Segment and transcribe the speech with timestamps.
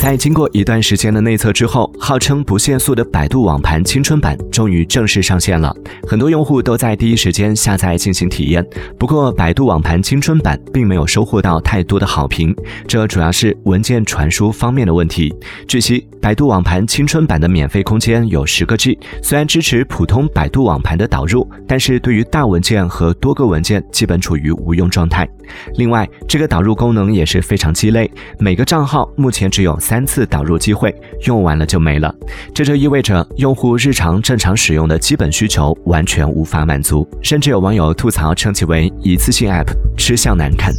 [0.00, 5.74] 在经过一段时间的内测之后，号称不限速的百度网盘青春版终于正式上线了。
[6.06, 8.66] 很多用户都在第一时间下载进行体验。
[8.98, 12.56] 不过，百度网盘青春版并没有收获到太多的好评，
[12.86, 15.34] 这主要是文件传输方面的问题。
[15.66, 25.28] 据悉，百度网盘青春版的免费空间有十个 G，虽然支持普通百度网盘的导入，但是对于大文件和多个文件基本处于无用状态。
[25.74, 29.78] 另外，这个导入功能也是非常鸡肋，每个账号目前天只有。
[29.78, 30.92] 三次导入机会
[31.26, 32.12] 用完了就没了，
[32.52, 40.74] 这就意味着用户日常正常使用的基本需求完全无法满足，甚至有网友吐槽称其为一次性 App，吃相难看。